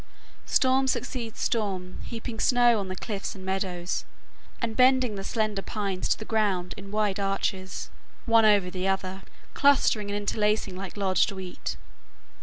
Storm 0.47 0.87
succeeds 0.87 1.39
storm, 1.39 1.99
heaping 2.05 2.39
snow 2.39 2.79
on 2.79 2.87
the 2.87 2.95
cliffs 2.95 3.35
and 3.35 3.45
meadows, 3.45 4.03
and 4.59 4.75
bending 4.75 5.13
the 5.13 5.23
slender 5.23 5.61
pines 5.61 6.07
to 6.09 6.17
the 6.17 6.25
ground 6.25 6.73
in 6.75 6.89
wide 6.89 7.19
arches, 7.19 7.91
one 8.25 8.43
over 8.43 8.71
the 8.71 8.87
other, 8.87 9.21
clustering 9.53 10.09
and 10.09 10.17
interlacing 10.17 10.75
like 10.75 10.97
lodged 10.97 11.31
wheat. 11.31 11.77